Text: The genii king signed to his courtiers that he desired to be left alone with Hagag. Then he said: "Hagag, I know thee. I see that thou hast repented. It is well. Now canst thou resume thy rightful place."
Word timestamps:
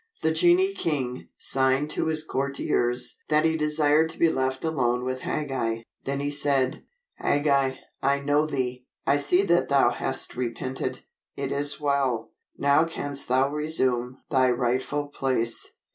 The 0.23 0.31
genii 0.31 0.73
king 0.73 1.29
signed 1.37 1.91
to 1.91 2.07
his 2.07 2.23
courtiers 2.23 3.19
that 3.29 3.45
he 3.45 3.55
desired 3.55 4.09
to 4.09 4.17
be 4.17 4.31
left 4.31 4.63
alone 4.63 5.03
with 5.05 5.19
Hagag. 5.19 5.83
Then 6.05 6.19
he 6.21 6.31
said: 6.31 6.83
"Hagag, 7.21 7.77
I 8.01 8.17
know 8.19 8.47
thee. 8.47 8.87
I 9.05 9.17
see 9.17 9.43
that 9.43 9.69
thou 9.69 9.91
hast 9.91 10.35
repented. 10.35 11.01
It 11.35 11.51
is 11.51 11.79
well. 11.79 12.31
Now 12.57 12.83
canst 12.85 13.27
thou 13.27 13.51
resume 13.51 14.17
thy 14.31 14.49
rightful 14.49 15.09
place." 15.09 15.67